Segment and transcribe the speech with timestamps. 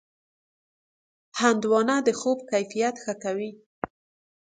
[1.39, 3.51] هندوانه د خوب کیفیت ښه کوي.